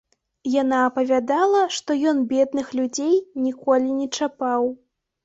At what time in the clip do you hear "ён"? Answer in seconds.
2.11-2.23